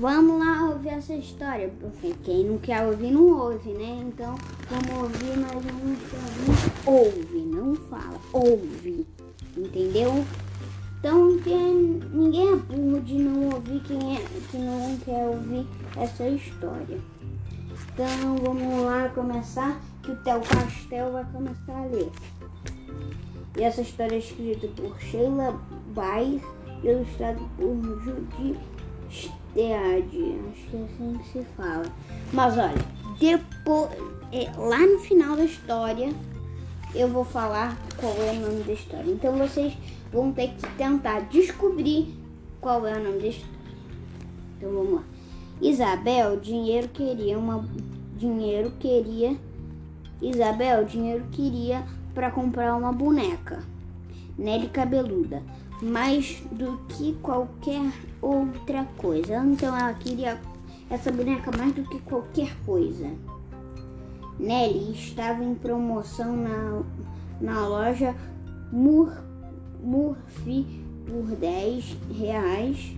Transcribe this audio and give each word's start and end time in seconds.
Vamos 0.00 0.38
lá 0.38 0.70
ouvir 0.70 0.90
essa 0.90 1.12
história. 1.12 1.72
Porque 1.80 2.14
quem 2.22 2.44
não 2.44 2.58
quer 2.58 2.86
ouvir, 2.86 3.10
não 3.10 3.36
ouve, 3.36 3.70
né? 3.70 4.04
Então, 4.06 4.36
vamos 4.70 5.02
ouvir, 5.02 5.36
mas 5.36 5.50
vamos 5.50 5.98
ouvir. 6.12 6.72
Ouve, 6.86 7.38
não 7.40 7.74
fala. 7.74 8.20
Ouve. 8.32 9.04
Entendeu? 9.56 10.24
Então, 11.00 11.30
ninguém 12.12 12.48
é 12.48 12.56
burro 12.56 13.00
de 13.00 13.14
não 13.14 13.50
ouvir 13.50 13.80
quem 13.80 14.16
é, 14.16 14.20
que 14.50 14.58
não 14.58 14.96
quer 14.98 15.26
ouvir 15.26 15.66
essa 15.96 16.28
história. 16.28 17.00
Então, 17.92 18.36
vamos 18.40 18.84
lá 18.84 19.08
começar, 19.08 19.80
que 20.04 20.12
o 20.12 20.16
Theo 20.22 20.40
Castel 20.42 21.12
vai 21.12 21.24
começar 21.32 21.76
a 21.76 21.86
ler. 21.86 22.10
E 23.56 23.62
essa 23.64 23.80
história 23.80 24.14
é 24.14 24.18
escrita 24.18 24.68
por 24.68 24.96
Sheila 25.00 25.60
Bayer 25.92 26.40
e 26.84 26.86
ilustrada 26.86 27.40
por 27.56 27.74
Judy 28.04 28.56
Stead. 29.58 30.06
Acho 30.52 30.70
que 30.70 30.76
é 30.76 30.84
assim 30.84 31.18
que 31.18 31.28
se 31.28 31.44
fala. 31.56 31.84
Mas 32.32 32.56
olha, 32.56 32.74
depois, 33.18 33.90
é, 34.32 34.50
lá 34.56 34.78
no 34.78 34.98
final 35.00 35.36
da 35.36 35.44
história, 35.44 36.12
eu 36.94 37.08
vou 37.08 37.24
falar 37.24 37.76
qual 37.96 38.14
é 38.22 38.32
o 38.32 38.40
nome 38.40 38.62
da 38.62 38.72
história. 38.72 39.10
Então 39.10 39.36
vocês 39.36 39.76
vão 40.12 40.32
ter 40.32 40.48
que 40.48 40.68
tentar 40.76 41.20
descobrir 41.22 42.14
qual 42.60 42.86
é 42.86 42.96
o 42.96 43.02
nome 43.02 43.20
da 43.20 43.28
história. 43.28 43.58
Então 44.56 44.72
vamos 44.72 44.94
lá. 44.94 45.04
Isabel, 45.60 46.38
dinheiro 46.38 46.88
queria 46.88 47.36
uma 47.36 47.64
dinheiro 48.16 48.72
queria 48.78 49.36
Isabel, 50.20 50.84
dinheiro 50.84 51.24
queria 51.30 51.84
para 52.12 52.30
comprar 52.30 52.74
uma 52.74 52.92
boneca, 52.92 53.62
Nelly 54.36 54.68
cabeluda, 54.68 55.42
mais 55.82 56.42
do 56.52 56.78
que 56.88 57.14
qualquer 57.22 57.92
outra 58.20 58.84
coisa. 58.96 59.36
Então 59.44 59.76
ela 59.76 59.92
queria 59.94 60.40
essa 60.90 61.10
boneca 61.10 61.50
mais 61.56 61.72
do 61.72 61.82
que 61.84 62.00
qualquer 62.00 62.56
coisa. 62.64 63.10
Nelly 64.38 64.92
estava 64.92 65.42
em 65.42 65.54
promoção 65.54 66.36
na, 66.36 66.82
na 67.40 67.66
loja 67.66 68.14
Mur, 68.72 69.12
Murphy 69.82 70.84
por 71.06 71.36
10 71.36 71.96
reais. 72.16 72.96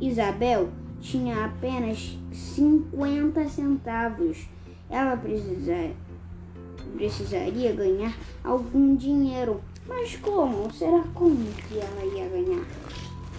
Isabel 0.00 0.68
tinha 1.00 1.44
apenas 1.44 2.18
50 2.32 3.48
centavos. 3.48 4.48
Ela 4.90 5.16
precisaria 5.16 5.94
precisaria 6.94 7.72
ganhar 7.72 8.16
algum 8.42 8.94
dinheiro. 8.94 9.60
Mas 9.86 10.16
como? 10.16 10.72
Será 10.72 11.02
como 11.14 11.36
que 11.52 11.78
ela 11.78 12.04
ia 12.04 12.28
ganhar? 12.28 12.64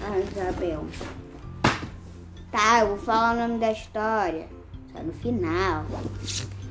A 0.03 0.19
Isabel. 0.19 0.85
Tá, 2.51 2.81
eu 2.81 2.89
vou 2.89 2.97
falar 2.97 3.35
o 3.35 3.47
nome 3.47 3.59
da 3.59 3.71
história. 3.71 4.47
Só 4.91 5.01
no 5.01 5.13
final. 5.13 5.85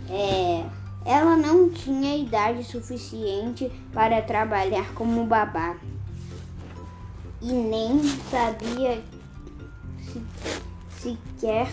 É, 0.09 0.65
ela 1.05 1.37
não 1.37 1.69
tinha 1.71 2.17
idade 2.17 2.65
suficiente 2.65 3.71
para 3.93 4.23
trabalhar 4.23 4.95
como 4.95 5.27
babá. 5.27 5.77
E 7.43 7.53
nem 7.53 8.03
sabia 8.31 9.03
se, 9.99 10.23
sequer 10.99 11.69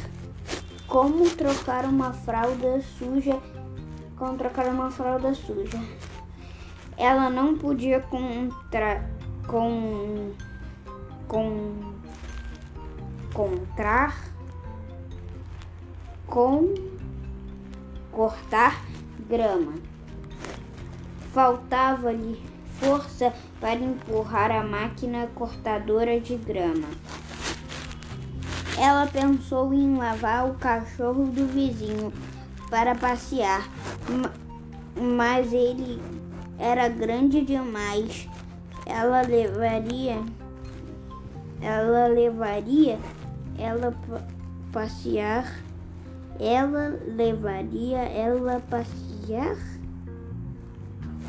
como 0.88 1.29
trocar 1.29 1.85
uma 1.85 2.11
fralda 2.11 2.81
suja 2.97 3.39
com 4.22 4.38
trocar 4.38 4.67
uma 4.67 4.91
fralda 4.91 5.33
suja. 5.33 5.79
Ela 7.02 7.31
não 7.31 7.57
podia 7.57 7.99
contra, 7.99 9.03
com, 9.47 10.33
com, 11.27 11.95
contrar, 13.33 14.16
com 16.27 16.75
cortar 18.12 18.85
grama. 19.28 19.73
Faltava-lhe 21.34 22.39
força 22.79 23.33
para 23.59 23.79
empurrar 23.79 24.51
a 24.51 24.63
máquina 24.63 25.25
cortadora 25.33 26.19
de 26.19 26.35
grama. 26.35 26.88
Ela 28.78 29.07
pensou 29.07 29.73
em 29.73 29.97
lavar 29.97 30.47
o 30.47 30.53
cachorro 30.53 31.25
do 31.25 31.47
vizinho 31.47 32.13
para 32.69 32.94
passear, 32.94 33.68
mas 34.95 35.51
ele 35.51 36.20
era 36.61 36.88
grande 36.88 37.41
demais. 37.41 38.29
Ela 38.85 39.22
levaria 39.22 40.23
ela 41.61 42.07
levaria 42.07 42.97
ela 43.57 43.95
passear? 44.71 45.61
Ela 46.39 47.00
levaria 47.05 48.00
ela 48.00 48.59
passear? 48.61 49.57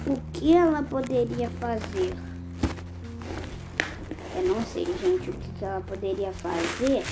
O 0.06 0.16
que 0.32 0.54
ela 0.54 0.82
poderia 0.82 1.50
fazer? 1.50 2.14
Eu 4.34 4.48
não 4.48 4.62
sei 4.62 4.86
gente 4.86 5.30
o 5.30 5.34
que 5.34 5.64
ela 5.64 5.82
poderia 5.82 6.32
fazer. 6.32 7.02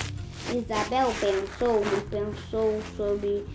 Isabel 0.49 1.13
pensou 1.19 1.81
pensou 2.09 2.81
sobre 2.97 3.45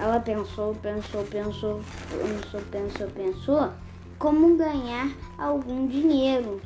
ela 0.00 0.18
pensou, 0.18 0.74
pensou, 0.76 1.22
pensou, 1.24 1.80
pensou, 2.10 2.60
pensou, 2.70 3.06
pensou 3.08 3.70
como 4.18 4.56
ganhar 4.56 5.10
algum 5.36 5.86
dinheiro. 5.86 6.58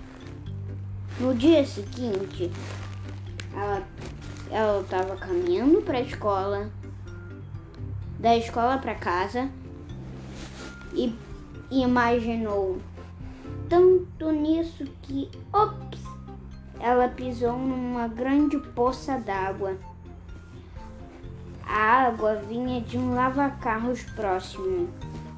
No 1.19 1.35
dia 1.35 1.67
seguinte, 1.67 2.49
ela 4.53 4.81
estava 4.81 5.17
caminhando 5.17 5.83
para 5.83 5.99
a 5.99 6.03
escola, 6.03 6.71
da 8.21 8.37
escola 8.37 8.79
para 8.79 8.95
casa 8.95 9.51
e 10.93 11.13
imaginou 11.73 12.79
tanto 13.69 14.31
nisso 14.31 14.85
que, 15.03 15.29
ops, 15.53 16.05
ela 16.79 17.09
pisou 17.09 17.59
numa 17.59 18.07
grande 18.07 18.59
poça 18.77 19.19
d'água. 19.19 19.77
A 21.67 22.07
água 22.07 22.37
vinha 22.37 22.81
de 22.81 22.99
um 22.99 23.15
lava-carros 23.15 24.03
próximo. 24.15 24.89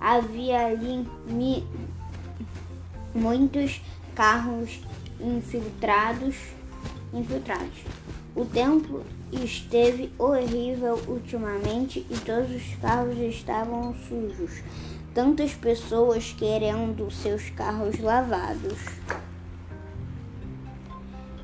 Havia 0.01 0.67
ali 0.67 1.09
mi... 1.27 1.67
muitos 3.15 3.81
carros 4.15 4.81
infiltrados, 5.21 6.37
infiltrados. 7.13 7.85
O 8.35 8.45
tempo 8.45 9.03
esteve 9.33 10.13
horrível 10.19 11.01
ultimamente 11.09 12.07
e 12.11 12.17
todos 12.19 12.51
os 12.51 12.75
carros 12.77 13.17
estavam 13.19 13.95
sujos. 13.95 14.63
Tantas 15.15 15.55
pessoas 15.55 16.35
querendo 16.37 17.11
seus 17.11 17.49
carros 17.51 17.99
lavados. 17.99 18.79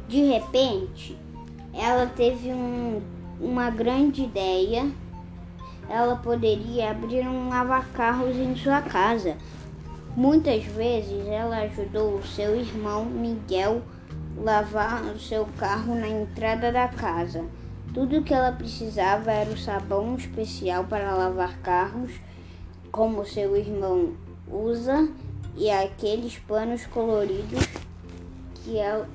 De 0.06 0.22
repente, 0.24 1.16
ela 1.72 2.06
teve 2.06 2.52
um 2.52 3.00
uma 3.42 3.70
grande 3.70 4.22
ideia, 4.22 4.88
ela 5.88 6.14
poderia 6.16 6.92
abrir 6.92 7.26
um 7.26 7.48
lava-carros 7.48 8.36
em 8.36 8.54
sua 8.54 8.80
casa. 8.80 9.36
Muitas 10.16 10.64
vezes 10.64 11.26
ela 11.26 11.58
ajudou 11.62 12.18
o 12.18 12.26
seu 12.26 12.54
irmão 12.54 13.04
Miguel 13.04 13.82
lavar 14.36 15.02
o 15.06 15.18
seu 15.18 15.46
carro 15.58 15.94
na 15.96 16.08
entrada 16.08 16.70
da 16.70 16.86
casa. 16.86 17.44
Tudo 17.92 18.22
que 18.22 18.32
ela 18.32 18.52
precisava 18.52 19.32
era 19.32 19.50
o 19.50 19.58
sabão 19.58 20.14
especial 20.14 20.84
para 20.84 21.14
lavar 21.14 21.58
carros, 21.58 22.12
como 22.90 23.26
seu 23.26 23.56
irmão 23.56 24.14
usa, 24.48 25.08
e 25.56 25.68
aqueles 25.68 26.38
panos 26.38 26.86
coloridos 26.86 27.66
que, 28.54 28.78
ela, 28.78 29.08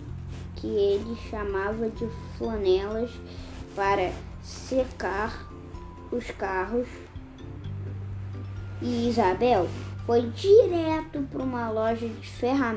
que 0.56 0.68
ele 0.68 1.16
chamava 1.30 1.90
de 1.90 2.08
flanelas 2.38 3.10
para 3.78 4.12
secar 4.42 5.48
os 6.12 6.32
carros. 6.32 6.88
E 8.82 9.08
Isabel 9.08 9.68
foi 10.08 10.32
direto 10.32 11.22
para 11.32 11.44
uma 11.44 11.70
loja 11.70 12.08
de 12.08 12.28
ferra... 12.28 12.76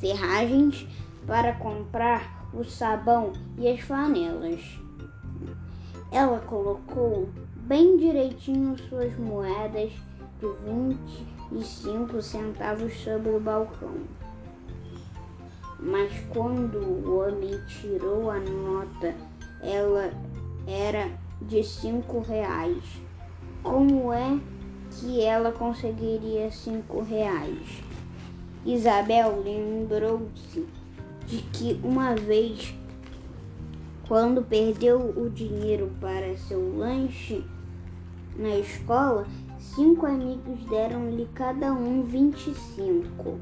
ferragens 0.00 0.86
para 1.26 1.54
comprar 1.54 2.46
o 2.52 2.62
sabão 2.64 3.32
e 3.56 3.66
as 3.66 3.80
flanelas. 3.80 4.60
Ela 6.12 6.38
colocou 6.40 7.30
bem 7.56 7.96
direitinho 7.96 8.76
suas 8.90 9.16
moedas 9.18 9.90
de 10.38 10.46
25 11.50 12.20
centavos 12.20 12.94
sobre 12.98 13.30
o 13.30 13.40
balcão. 13.40 13.94
Mas 15.80 16.12
quando 16.28 16.76
o 16.76 17.20
homem 17.20 17.58
tirou 17.66 18.30
a 18.30 18.38
nota 18.38 19.14
ela 19.64 20.12
era 20.66 21.10
de 21.40 21.62
cinco 21.62 22.20
reais. 22.20 22.82
Como 23.62 24.12
é 24.12 24.38
que 24.90 25.22
ela 25.22 25.50
conseguiria 25.52 26.50
cinco 26.50 27.02
reais? 27.02 27.82
Isabel 28.64 29.42
lembrou-se 29.42 30.66
de 31.26 31.38
que 31.52 31.80
uma 31.82 32.14
vez 32.14 32.74
Quando 34.06 34.42
perdeu 34.42 35.14
o 35.16 35.30
dinheiro 35.30 35.90
para 35.98 36.36
seu 36.36 36.76
lanche 36.76 37.42
na 38.36 38.58
escola, 38.58 39.26
cinco 39.58 40.04
amigos 40.04 40.62
deram-lhe 40.68 41.26
cada 41.34 41.72
um 41.72 42.02
25 42.02 43.38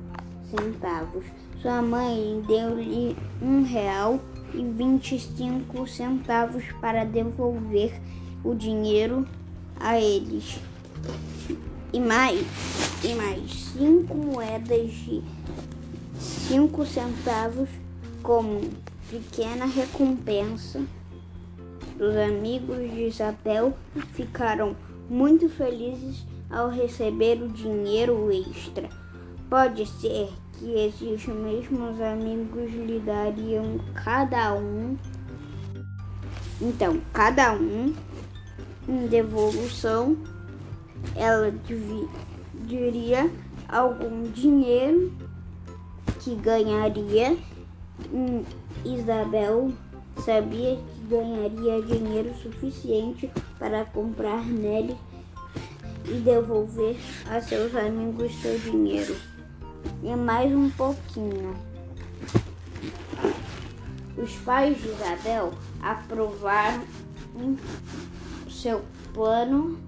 centavos. 0.49 1.25
Sua 1.61 1.83
mãe 1.83 2.41
deu-lhe 2.47 3.17
um 3.43 3.65
real 3.65 4.21
e 4.55 4.63
25 4.63 5.87
centavos 5.87 6.65
para 6.81 7.05
devolver 7.05 8.01
o 8.45 8.55
dinheiro 8.55 9.27
a 9.79 9.99
eles. 9.99 10.59
E 11.93 12.01
mais, 12.01 12.47
e 13.05 13.15
mais 13.15 13.51
cinco 13.73 14.17
moedas 14.17 14.91
de 14.91 15.23
cinco 16.19 16.87
centavos 16.87 17.69
como 18.23 18.61
pequena 19.11 19.67
recompensa. 19.67 20.81
Os 21.97 22.17
amigos 22.17 22.79
de 22.91 23.05
Isabel 23.09 23.75
ficaram 24.13 24.75
muito 25.09 25.49
felizes 25.49 26.25
ao 26.51 26.69
receber 26.69 27.43
o 27.43 27.49
dinheiro 27.49 28.31
extra. 28.33 28.89
Pode 29.49 29.87
ser 29.87 30.31
que 30.63 30.79
esses 30.79 31.27
mesmos 31.27 32.01
amigos 32.01 32.71
lhe 32.71 33.01
dariam 33.01 33.81
cada 33.95 34.55
um. 34.55 34.97
Então, 36.61 37.01
cada 37.13 37.53
um 37.53 37.93
em 38.89 39.09
devolução, 39.09 40.17
ela 41.17 41.53
diria 42.65 43.29
algum 43.69 44.31
dinheiro 44.31 45.13
que 46.21 46.37
ganharia. 46.37 47.37
Hum, 48.13 48.45
Isabel 48.85 49.73
sabia 50.25 50.77
que 50.77 51.01
ganharia 51.09 51.83
dinheiro 51.83 52.33
suficiente 52.41 53.29
para 53.59 53.85
comprar 53.85 54.45
nele 54.45 54.97
e 56.07 56.21
devolver 56.21 56.97
a 57.29 57.41
seus 57.41 57.75
amigos 57.75 58.33
seu 58.41 58.57
dinheiro. 58.61 59.32
E 60.03 60.17
mais 60.17 60.53
um 60.53 60.69
pouquinho. 60.71 61.55
Os 64.17 64.35
pais 64.39 64.77
de 64.81 64.89
Isabel 64.89 65.53
aprovaram 65.81 66.83
seu 68.51 68.83
plano. 69.15 69.79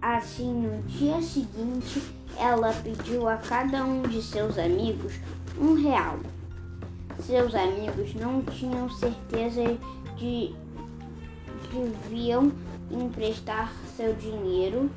Assim, 0.00 0.52
no 0.52 0.82
dia 0.82 1.20
seguinte, 1.22 2.02
ela 2.38 2.72
pediu 2.72 3.28
a 3.28 3.36
cada 3.36 3.84
um 3.84 4.02
de 4.02 4.22
seus 4.22 4.58
amigos 4.58 5.14
um 5.58 5.74
real. 5.74 6.18
Seus 7.20 7.54
amigos 7.54 8.14
não 8.14 8.42
tinham 8.42 8.90
certeza 8.90 9.62
de 10.16 10.16
que 10.16 10.54
deviam 11.72 12.52
emprestar 12.90 13.72
seu 13.96 14.14
dinheiro, 14.14 14.90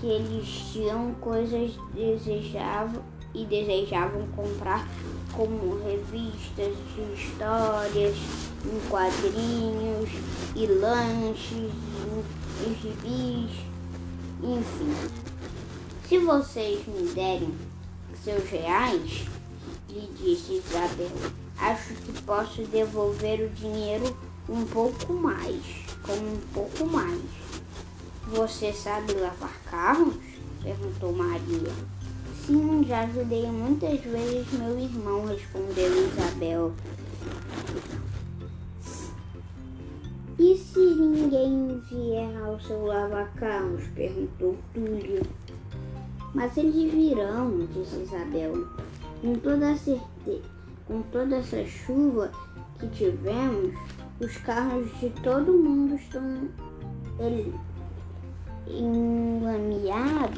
que 0.00 0.06
eles 0.06 0.46
tinham 0.72 1.14
coisas 1.14 1.78
desejavam 1.94 3.02
e 3.34 3.44
desejavam 3.44 4.26
comprar, 4.28 4.86
como 5.32 5.82
revistas 5.82 6.74
de 6.94 7.20
histórias, 7.20 8.16
em 8.64 8.88
quadrinhos 8.88 10.08
e 10.54 10.66
lanches, 10.66 11.72
e 12.62 12.74
gibis, 12.80 13.50
enfim. 14.42 14.94
Se 16.08 16.18
vocês 16.18 16.86
me 16.86 17.08
derem 17.08 17.54
seus 18.22 18.48
reais, 18.48 19.24
lhe 19.88 20.08
disse 20.16 20.54
Isabel, 20.54 21.10
acho 21.58 21.94
que 21.94 22.22
posso 22.22 22.62
devolver 22.66 23.40
o 23.40 23.48
dinheiro 23.50 24.16
um 24.48 24.64
pouco 24.64 25.12
mais, 25.12 25.62
com 26.02 26.12
um 26.12 26.40
pouco 26.52 26.86
mais. 26.86 27.20
Você 28.28 28.72
sabe 28.72 29.12
lavar 29.14 29.54
carros? 29.70 30.14
perguntou 30.62 31.12
Maria. 31.12 31.72
Sim, 32.46 32.84
já 32.86 33.00
ajudei 33.04 33.50
muitas 33.50 34.00
vezes 34.00 34.52
meu 34.52 34.78
irmão, 34.78 35.24
respondeu 35.24 36.08
Isabel. 36.08 36.74
E 40.38 40.54
se 40.58 40.78
ninguém 40.78 41.80
vier 41.88 42.36
ao 42.42 42.60
seu 42.60 42.84
lavacarros? 42.84 43.86
perguntou 43.94 44.58
Túlio. 44.74 45.22
Mas 46.34 46.54
eles 46.58 46.92
virão, 46.92 47.66
disse 47.72 48.02
Isabel. 48.02 48.68
Com 49.22 49.36
toda 49.36 49.74
certeza, 49.76 50.42
com 50.86 51.00
toda 51.00 51.36
essa 51.36 51.64
chuva 51.64 52.30
que 52.78 52.86
tivemos, 52.88 53.74
os 54.20 54.36
carros 54.36 54.90
de 55.00 55.08
todo 55.22 55.50
mundo 55.50 55.94
estão 55.94 56.46
enlameados. 58.66 60.34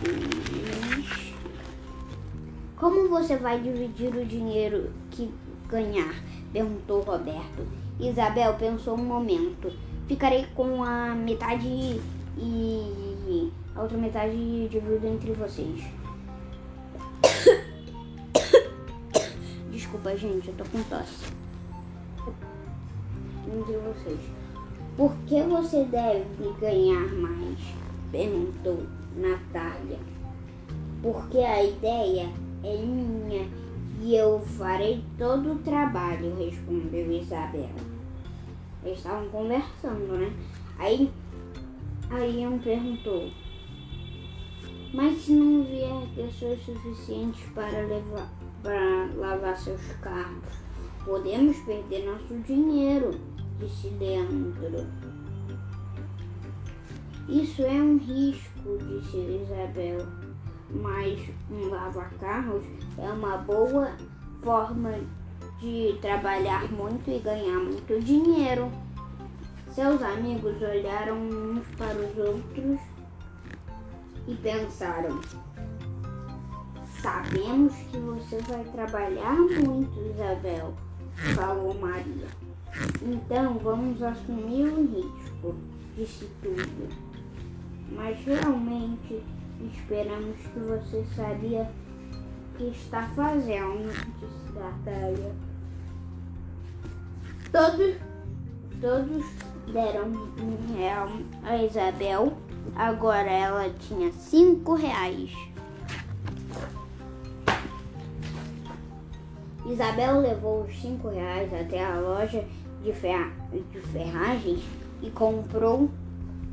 Como 2.77 3.09
você 3.09 3.37
vai 3.37 3.59
dividir 3.59 4.15
o 4.15 4.27
dinheiro 4.27 4.93
que 5.11 5.33
ganhar? 5.67 6.15
perguntou 6.53 7.01
Roberto. 7.01 7.67
Isabel 7.99 8.55
pensou 8.55 8.95
um 8.95 9.05
momento. 9.05 9.73
Ficarei 10.07 10.47
com 10.55 10.85
a 10.85 11.15
metade 11.15 11.99
e 12.37 13.51
a 13.75 13.81
outra 13.81 13.97
metade 13.97 14.69
divido 14.69 15.07
entre 15.07 15.33
vocês. 15.33 15.85
Desculpa, 19.73 20.15
gente, 20.15 20.49
eu 20.49 20.55
tô 20.55 20.65
com 20.65 20.83
tosse. 20.85 21.33
Entre 23.47 23.77
vocês. 23.79 24.21
Por 24.99 25.15
que 25.27 25.41
você 25.43 25.85
deve 25.85 26.53
ganhar 26.61 27.11
mais? 27.15 27.59
Perguntou 28.13 28.83
Natália. 29.17 29.99
Porque 31.03 31.39
a 31.39 31.65
ideia 31.65 32.29
é 32.63 32.77
minha 32.77 33.49
e 34.01 34.15
eu 34.15 34.39
farei 34.41 35.03
todo 35.19 35.53
o 35.53 35.59
trabalho, 35.59 36.37
respondeu 36.37 37.11
Isabel. 37.11 37.71
Eles 38.85 38.99
estavam 38.99 39.29
conversando, 39.31 40.19
né? 40.19 40.33
Aí 40.79 41.11
a 42.11 42.21
Ian 42.21 42.59
perguntou: 42.59 43.31
Mas 44.95 45.19
se 45.23 45.33
não 45.33 45.65
vier 45.65 46.07
pessoas 46.15 46.61
suficientes 46.65 47.43
para 47.55 47.81
levar 47.83 48.31
para 48.63 49.07
lavar 49.15 49.57
seus 49.57 49.81
carros, 50.03 50.43
podemos 51.05 51.57
perder 51.59 52.05
nosso 52.05 52.35
dinheiro, 52.47 53.13
disse 53.61 53.89
Leandro. 53.99 54.87
Isso 57.29 57.63
é 57.63 57.83
um 57.83 57.99
risco, 57.99 58.79
disse 58.79 59.17
Isabel 59.17 60.26
mas 60.71 61.21
um 61.51 61.69
lava-carros 61.69 62.65
é 62.99 63.09
uma 63.09 63.39
boa 63.39 63.93
forma 64.43 64.93
de 65.61 65.99
trabalhar 66.01 66.71
muito 66.71 67.11
e 67.11 67.19
ganhar 67.19 67.59
muito 67.59 68.01
dinheiro. 68.03 68.71
Seus 69.71 70.03
amigos 70.03 70.61
olharam 70.63 71.17
uns 71.19 71.67
para 71.77 71.95
os 71.95 72.17
outros 72.19 72.81
e 74.27 74.35
pensaram: 74.37 75.21
Sabemos 77.01 77.75
que 77.91 77.99
você 77.99 78.39
vai 78.43 78.65
trabalhar 78.65 79.37
muito, 79.37 79.99
Isabel, 80.11 80.75
falou 81.35 81.75
Maria. 81.75 82.27
Então 83.03 83.59
vamos 83.59 84.03
assumir 84.03 84.67
o 84.67 84.83
risco, 84.87 85.55
disse 85.97 86.29
tudo. 86.43 86.89
Mas 87.93 88.19
realmente 88.25 89.23
Esperamos 89.61 90.37
que 90.37 90.59
você 90.61 91.05
sabia 91.15 91.63
o 91.63 92.59
que 92.59 92.65
está 92.65 93.03
fazendo, 93.15 93.89
disse 94.21 94.53
Tartaria. 94.53 95.35
Todos, 97.51 97.97
todos 98.81 99.25
deram 99.73 100.09
um 100.09 100.77
real 100.77 101.09
a 101.43 101.57
Isabel. 101.63 102.37
Agora 102.75 103.31
ela 103.31 103.71
tinha 103.71 104.13
cinco 104.13 104.75
reais. 104.75 105.33
Isabel 109.67 110.21
levou 110.21 110.63
os 110.63 110.81
cinco 110.81 111.09
reais 111.09 111.53
até 111.53 111.85
a 111.85 111.99
loja 111.99 112.45
de, 112.83 112.93
ferra 112.93 113.33
de 113.53 113.81
ferragens 113.81 114.63
e 115.03 115.11
comprou 115.11 115.91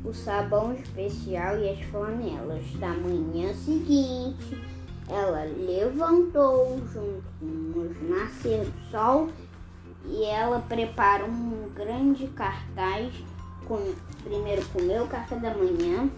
o 0.04 0.12
sabão 0.12 0.74
especial 0.74 1.58
e 1.58 1.70
as 1.70 1.80
flanelas. 1.86 2.64
Da 2.74 2.88
manhã 2.88 3.52
seguinte, 3.54 4.60
ela 5.08 5.44
levantou 5.44 6.78
junto 6.92 7.24
com 7.40 7.80
os 7.80 8.08
nascer 8.08 8.64
do 8.64 8.90
sol 8.90 9.28
e 10.06 10.24
ela 10.24 10.60
preparou 10.60 11.28
um 11.28 11.70
grande 11.74 12.26
cartaz 12.28 13.12
com 13.66 13.78
primeiro 14.22 14.64
comeu 14.68 15.04
o 15.04 15.08
café 15.08 15.36
da 15.36 15.54
manhã, 15.54 16.10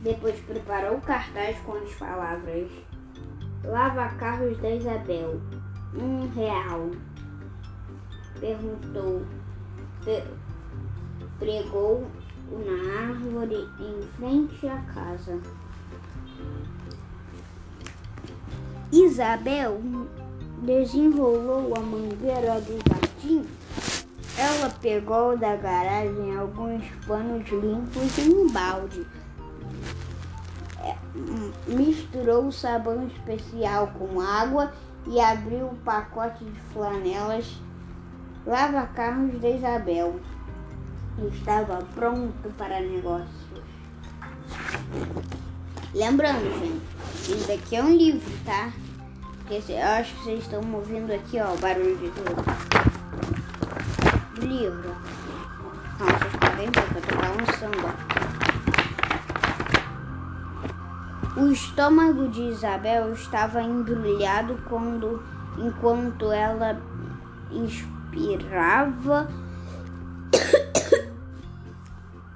depois 0.00 0.40
preparou 0.40 0.96
o 0.96 1.00
cartaz 1.02 1.58
com 1.60 1.72
as 1.72 1.94
palavras 1.94 2.70
Lava 3.64 4.10
carros 4.16 4.58
da 4.58 4.70
Isabel, 4.70 5.40
um 5.94 6.28
real. 6.34 6.90
Perguntou 8.38 9.22
pregou 11.38 12.06
na 12.50 13.08
árvore 13.08 13.68
em 13.80 14.06
frente 14.16 14.68
à 14.68 14.78
casa. 14.92 15.40
Isabel 18.92 19.80
desenrolou 20.62 21.74
a 21.76 21.80
mangueira 21.80 22.60
do 22.60 22.78
jardim. 22.88 23.44
Ela 24.36 24.70
pegou 24.80 25.36
da 25.36 25.56
garagem 25.56 26.36
alguns 26.36 26.84
panos 27.06 27.48
limpos 27.48 28.18
em 28.18 28.34
um 28.34 28.50
balde. 28.50 29.06
É, 30.80 30.96
misturou 31.66 32.50
sabão 32.52 33.06
especial 33.06 33.92
com 33.98 34.20
água 34.20 34.72
e 35.06 35.20
abriu 35.20 35.66
o 35.66 35.76
pacote 35.76 36.44
de 36.44 36.60
flanelas 36.72 37.60
lava-carros 38.46 39.40
de 39.40 39.56
Isabel. 39.56 40.20
Estava 41.18 41.78
pronto 41.94 42.48
para 42.58 42.80
negócios. 42.80 43.28
Lembrando, 45.94 46.42
gente, 46.58 46.82
isso 47.30 47.46
daqui 47.46 47.76
é 47.76 47.82
um 47.82 47.94
livro, 47.94 48.32
tá? 48.44 48.72
Porque 49.38 49.72
eu 49.72 49.86
acho 49.86 50.12
que 50.14 50.24
vocês 50.24 50.40
estão 50.40 50.60
ouvindo 50.74 51.12
aqui, 51.12 51.38
ó, 51.38 51.54
o 51.54 51.58
barulho 51.58 51.96
de 51.98 52.10
tudo. 52.10 52.34
Do 54.34 54.46
livro. 54.46 54.96
Não, 56.00 56.06
vocês 56.06 56.36
podem 56.40 56.66
ver 56.66 56.72
que 56.72 56.96
eu 56.96 57.02
tô 57.02 57.16
balançando. 57.16 57.94
O 61.36 61.52
estômago 61.52 62.28
de 62.28 62.42
Isabel 62.42 63.12
estava 63.12 63.62
embrulhado 63.62 64.58
quando, 64.68 65.22
enquanto 65.58 66.32
ela 66.32 66.80
inspirava 67.52 69.28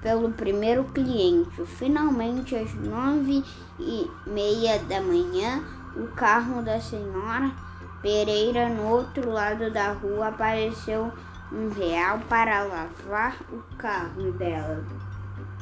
pelo 0.09 0.31
primeiro 0.31 0.85
cliente. 0.85 1.67
Finalmente, 1.67 2.57
às 2.57 2.73
nove 2.73 3.45
e 3.79 4.11
meia 4.27 4.79
da 4.85 5.03
manhã, 5.03 5.63
o 5.95 6.07
carro 6.15 6.63
da 6.63 6.81
senhora 6.81 7.53
Pereira 8.01 8.71
no 8.71 8.85
outro 8.89 9.31
lado 9.31 9.71
da 9.71 9.93
rua 9.93 10.29
apareceu 10.29 11.13
um 11.53 11.69
real 11.69 12.21
para 12.27 12.65
lavar 12.65 13.37
o 13.53 13.63
carro 13.77 14.33
dela. 14.33 14.83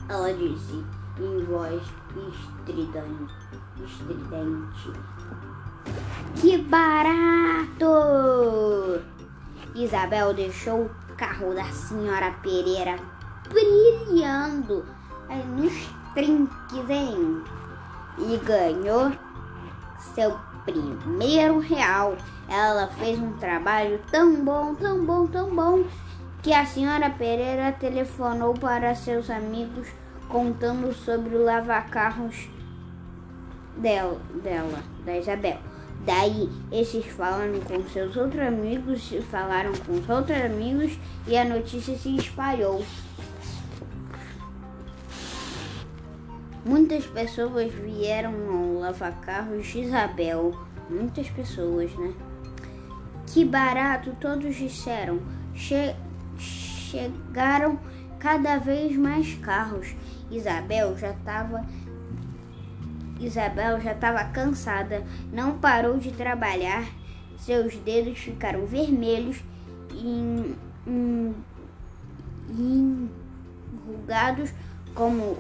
Ela 0.09 0.33
disse 0.33 0.85
em 1.19 1.45
voz 1.47 1.83
estridente. 2.29 3.35
estridente. 3.85 4.93
Que 6.37 6.59
barato! 6.59 7.89
Isabel 9.75 10.33
deixou 10.35 10.83
o 10.83 10.91
carro 11.17 11.53
da 11.53 11.65
senhora 11.65 12.31
Pereira 12.45 12.97
brilhando 13.49 14.85
aí 15.29 15.45
nos 15.45 15.73
trinques, 16.15 16.91
hein? 16.91 17.43
E 18.19 18.37
ganhou 18.39 19.13
seu 20.15 20.39
primeiro 20.65 21.59
real. 21.59 22.17
Ela 22.49 22.87
fez 22.87 23.19
um 23.19 23.33
trabalho 23.35 24.01
tão 24.11 24.45
bom, 24.45 24.75
tão 24.75 25.05
bom, 25.05 25.27
tão 25.27 25.55
bom, 25.55 25.85
que 26.43 26.53
a 26.53 26.65
senhora 26.65 27.11
Pereira 27.11 27.73
telefonou 27.73 28.55
para 28.55 28.95
seus 28.95 29.29
amigos 29.31 29.89
contando 30.29 30.93
sobre 30.93 31.35
o 31.35 31.45
lava-carros 31.45 32.49
dela, 33.77 34.21
dela, 34.43 34.83
da 35.05 35.17
Isabel. 35.17 35.59
Daí, 36.05 36.49
esses 36.71 37.05
falaram 37.07 37.61
com 37.61 37.83
seus 37.89 38.17
outros 38.17 38.41
amigos, 38.41 39.13
falaram 39.31 39.73
com 39.73 39.95
os 39.95 40.09
outros 40.09 40.41
amigos 40.41 40.97
e 41.27 41.37
a 41.37 41.45
notícia 41.45 41.97
se 41.97 42.15
espalhou. 42.17 42.85
Muitas 46.67 47.07
pessoas 47.07 47.73
vieram 47.73 48.33
ao 48.51 48.81
lava-carros 48.81 49.69
de 49.69 49.83
Isabel. 49.83 50.53
Muitas 50.91 51.31
pessoas, 51.31 51.95
né? 51.95 52.13
Que 53.25 53.45
barato, 53.45 54.17
todos 54.21 54.57
disseram. 54.57 55.21
Che 55.55 55.95
chegaram 56.37 57.79
cada 58.19 58.59
vez 58.59 58.97
mais 58.97 59.37
carros. 59.37 59.95
Isabel 60.29 60.99
já 60.99 61.11
estava 61.11 61.65
Isabel 63.21 63.81
já 63.81 63.93
estava 63.93 64.25
cansada, 64.25 65.05
não 65.33 65.59
parou 65.59 65.99
de 65.99 66.11
trabalhar. 66.11 66.85
Seus 67.39 67.77
dedos 67.77 68.19
ficaram 68.19 68.67
vermelhos 68.67 69.37
e 69.93 70.57
enrugados 73.79 74.53
como 74.93 75.39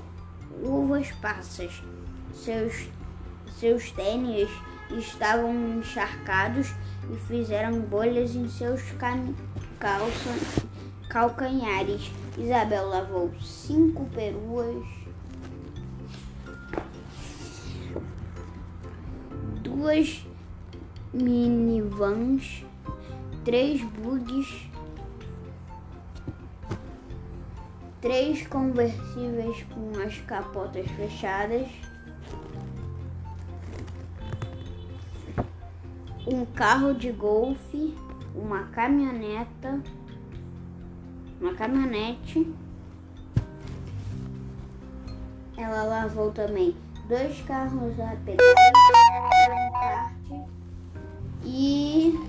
uvas 0.62 1.10
passas. 1.12 1.82
Seus, 2.32 2.88
seus 3.58 3.90
tênis 3.90 4.48
estavam 4.90 5.78
encharcados 5.78 6.74
e 7.10 7.16
fizeram 7.26 7.80
bolhas 7.80 8.34
em 8.34 8.48
seus 8.48 8.82
calcanhares. 11.08 12.10
Isabel 12.36 12.88
lavou 12.88 13.32
cinco 13.40 14.04
peruas, 14.14 14.84
duas 19.62 20.26
minivans, 21.12 22.64
três 23.44 23.82
bugs 23.82 24.68
três 28.06 28.46
conversíveis 28.46 29.64
com 29.64 29.90
as 30.00 30.16
capotas 30.20 30.88
fechadas, 30.92 31.66
um 36.24 36.46
carro 36.46 36.94
de 36.94 37.10
golfe, 37.10 37.96
uma 38.32 38.62
caminhoneta, 38.68 39.82
uma 41.40 41.52
caminhonete. 41.54 42.54
Ela 45.56 45.82
lavou 45.82 46.30
também 46.30 46.76
dois 47.08 47.42
carros 47.42 47.98
a 47.98 48.14
pedal, 48.24 48.46
um 49.50 49.72
kart 49.72 50.14
e 51.44 52.20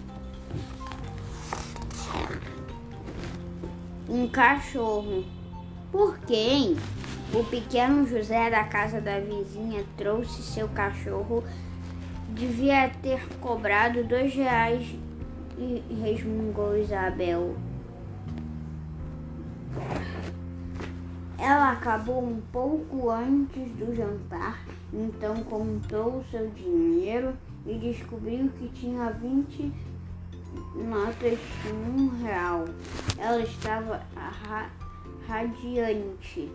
um 4.10 4.28
cachorro. 4.28 5.37
Por 5.91 6.17
quem? 6.20 6.75
O 7.34 7.44
pequeno 7.44 8.08
José 8.08 8.50
da 8.50 8.63
casa 8.63 9.01
da 9.01 9.20
vizinha 9.20 9.84
trouxe 9.98 10.41
seu 10.41 10.67
cachorro. 10.70 11.44
Devia 12.29 12.89
ter 13.01 13.25
cobrado 13.39 14.03
dois 14.03 14.34
reais 14.34 14.96
e 15.58 15.84
resmungou 16.01 16.77
Isabel. 16.77 17.56
Ela 21.38 21.72
acabou 21.72 22.24
um 22.24 22.41
pouco 22.51 23.10
antes 23.10 23.72
do 23.74 23.96
jantar, 23.96 24.65
então 24.91 25.36
contou 25.44 26.24
seu 26.29 26.50
dinheiro 26.50 27.34
e 27.65 27.77
descobriu 27.77 28.50
que 28.58 28.67
tinha 28.70 29.12
vinte 29.12 29.72
notas 30.75 31.39
de 31.63 31.72
um 31.72 32.24
real. 32.24 32.65
Ela 33.17 33.41
estava 33.41 34.01
radiante. 35.28 36.50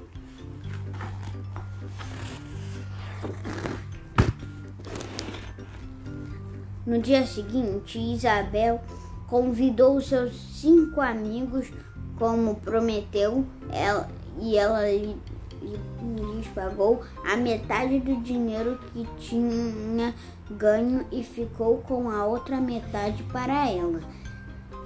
No 6.85 7.01
dia 7.01 7.25
seguinte, 7.27 7.99
Isabel 7.99 8.81
convidou 9.29 10.01
seus 10.01 10.35
cinco 10.61 11.01
amigos, 11.01 11.71
como 12.19 12.57
prometeu, 12.57 13.47
ela, 13.71 14.09
e 14.41 14.57
ela 14.57 14.83
lhes 14.91 16.47
pagou 16.55 17.03
a 17.25 17.37
metade 17.37 18.01
do 18.01 18.21
dinheiro 18.21 18.79
que 18.93 19.07
tinha 19.19 20.15
ganho 20.51 21.07
e 21.13 21.23
ficou 21.23 21.79
com 21.79 22.11
a 22.11 22.27
outra 22.27 22.61
metade 22.61 23.23
para 23.25 23.69
ela. 23.71 24.01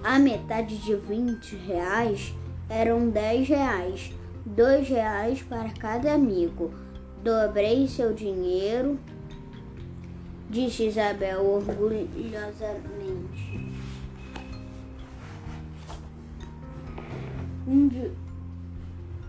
A 0.05 0.19
metade 0.19 0.76
de 0.78 0.95
20 0.95 1.57
reais 1.57 2.35
eram 2.68 3.11
dez 3.11 3.49
reais, 3.49 4.12
dois 4.44 4.88
reais 4.88 5.40
para 5.42 5.70
cada 5.70 6.14
amigo. 6.14 6.73
Dobrei 7.23 7.87
seu 7.88 8.12
dinheiro, 8.12 8.99
disse 10.49 10.87
Isabel 10.87 11.44
orgulhosamente. 11.44 13.75
Um 17.66 17.88
de, 17.88 18.12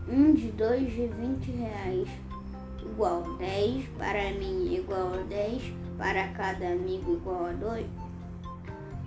um 0.07 0.33
de 0.33 0.51
dois 0.51 0.91
de 0.91 1.07
vinte 1.07 1.49
reais, 1.51 2.07
igual 2.83 3.23
dez, 3.37 3.87
para 3.97 4.31
mim 4.33 4.75
igual 4.75 5.15
a 5.15 5.23
dez, 5.23 5.63
para 5.97 6.27
cada 6.33 6.67
amigo 6.67 7.13
igual 7.13 7.47
a 7.47 7.53
dois. 7.53 7.87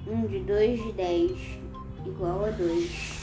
Um 0.08 0.26
de 0.26 0.40
dois 0.40 0.82
de 0.82 0.90
dez, 0.92 1.38
igual 2.04 2.46
a 2.46 2.50
dois. 2.50 3.19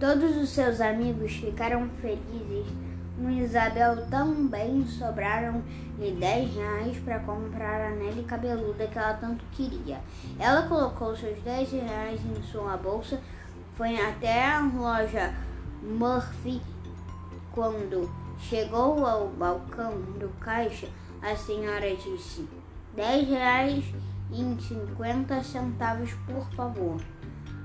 Todos 0.00 0.36
os 0.36 0.48
seus 0.48 0.80
amigos 0.80 1.32
ficaram 1.36 1.88
felizes. 2.00 2.66
Com 3.16 3.30
Isabel 3.30 4.06
também 4.08 4.84
sobraram-lhe 4.86 6.10
10 6.10 6.54
reais 6.56 6.98
para 6.98 7.20
comprar 7.20 7.80
a 7.80 7.90
nele 7.90 8.24
cabeluda 8.24 8.88
que 8.88 8.98
ela 8.98 9.14
tanto 9.14 9.44
queria. 9.52 10.00
Ela 10.38 10.66
colocou 10.66 11.14
seus 11.14 11.38
10 11.42 11.70
reais 11.70 12.20
em 12.26 12.42
sua 12.42 12.76
bolsa, 12.76 13.20
foi 13.76 13.96
até 14.00 14.44
a 14.44 14.60
loja 14.60 15.32
Murphy. 15.80 16.60
Quando 17.52 18.12
chegou 18.36 19.06
ao 19.06 19.28
balcão 19.28 19.92
do 20.18 20.28
caixa, 20.40 20.88
a 21.22 21.36
senhora 21.36 21.94
disse: 21.94 22.48
10 22.96 23.28
reais 23.28 23.84
e 24.32 24.60
50 24.60 25.40
centavos, 25.44 26.12
por 26.26 26.44
favor 26.56 27.00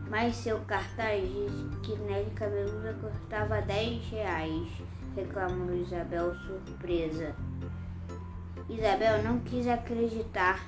mas 0.09 0.35
seu 0.35 0.59
cartaz 0.61 1.21
disse 1.21 1.69
que 1.83 1.95
Nelly 1.95 2.31
Cabeluda 2.31 2.95
custava 2.99 3.61
10 3.61 4.09
reais, 4.09 4.67
reclamou 5.15 5.75
Isabel 5.75 6.33
surpresa. 6.35 7.35
Isabel 8.67 9.23
não 9.23 9.39
quis 9.39 9.67
acreditar 9.67 10.65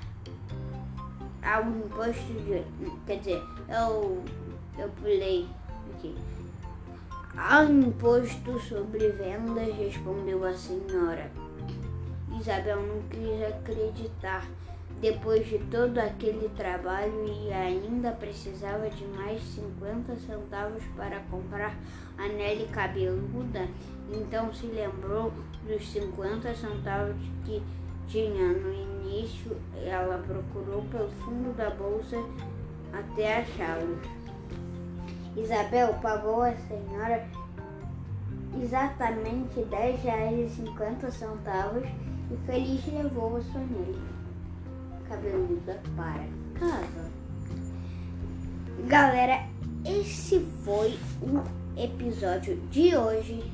ao 1.42 1.62
imposto 1.64 2.32
de. 2.34 2.64
Quer 3.04 3.18
dizer, 3.18 3.42
eu, 3.68 4.24
eu 4.78 4.88
pulei 4.90 5.48
aqui. 5.92 6.14
Ao 7.36 7.64
imposto 7.64 8.60
sobre 8.60 9.08
vendas, 9.10 9.76
respondeu 9.76 10.44
a 10.44 10.54
senhora. 10.54 11.30
Isabel 12.38 12.80
não 12.82 13.02
quis 13.08 13.42
acreditar 13.42 14.46
depois 15.02 15.46
de 15.48 15.58
todo 15.58 15.98
aquele 15.98 16.48
trabalho 16.50 17.26
e 17.26 17.52
ainda 17.52 18.12
precisava 18.12 18.88
de 18.88 19.04
mais 19.08 19.42
50 19.42 20.14
centavos 20.14 20.84
para 20.96 21.18
comprar 21.28 21.76
a 22.16 22.28
Nelly 22.28 22.68
cabeluda, 22.68 23.66
então 24.14 24.54
se 24.54 24.66
lembrou 24.66 25.32
dos 25.66 25.90
50 25.90 26.54
centavos 26.54 27.16
que 27.44 27.60
tinha 28.06 28.52
no 28.52 28.72
início. 28.72 29.56
Ela 29.84 30.18
procurou 30.18 30.84
pelo 30.84 31.10
fundo 31.10 31.52
da 31.56 31.70
bolsa 31.70 32.18
até 32.92 33.38
achá-los. 33.40 33.98
Isabel 35.36 35.94
pagou 36.00 36.42
a 36.42 36.54
senhora 36.54 37.26
exatamente 38.62 39.58
R$ 39.58 39.98
10,50 40.04 41.92
e 42.30 42.36
feliz 42.46 42.86
levou 42.86 43.38
a 43.38 43.40
sua 43.40 43.60
Nelly 43.62 44.21
cabeluda 45.12 45.78
para 45.94 46.24
casa. 46.58 47.10
Galera, 48.86 49.46
esse 49.84 50.40
foi 50.64 50.98
o 51.20 51.42
episódio 51.78 52.56
de 52.70 52.96
hoje. 52.96 53.44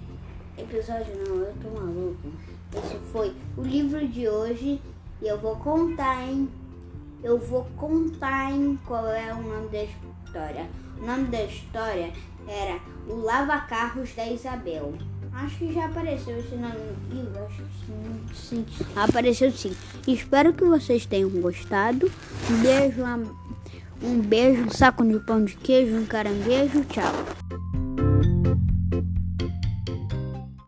Episódio 0.56 1.16
não, 1.16 1.36
eu 1.38 1.54
tô 1.60 1.68
maluco. 1.70 2.28
Esse 2.76 2.96
foi 3.10 3.34
o 3.56 3.62
livro 3.62 4.06
de 4.06 4.28
hoje 4.28 4.80
e 5.20 5.26
eu 5.26 5.36
vou 5.38 5.56
contar, 5.56 6.28
hein? 6.28 6.48
Eu 7.24 7.36
vou 7.36 7.64
contar, 7.76 8.52
hein, 8.52 8.78
qual 8.86 9.08
é 9.08 9.34
o 9.34 9.42
nome 9.42 9.68
da 9.70 9.82
história. 9.82 10.66
O 11.00 11.06
nome 11.06 11.24
da 11.24 11.42
história 11.42 12.12
era 12.46 12.78
O 13.08 13.16
Lava 13.16 13.60
Carros 13.62 14.14
da 14.14 14.26
Isabel. 14.26 14.94
Acho 15.40 15.58
que 15.58 15.72
já 15.72 15.86
apareceu 15.86 16.36
esse 16.36 16.56
nome 16.56 16.74
no 16.74 17.14
livro. 17.14 17.44
Acho 17.44 17.62
que 17.62 18.36
sim, 18.36 18.66
sim. 18.76 18.86
Apareceu 18.96 19.52
sim. 19.52 19.72
Espero 20.06 20.52
que 20.52 20.64
vocês 20.64 21.06
tenham 21.06 21.30
gostado. 21.30 22.10
Um 22.50 22.60
beijo, 22.60 23.04
um 24.02 24.20
beijo, 24.20 24.76
saco 24.76 25.04
de 25.04 25.20
pão 25.20 25.44
de 25.44 25.54
queijo, 25.54 25.96
um 25.96 26.06
caranguejo. 26.06 26.84
Tchau. 26.86 27.47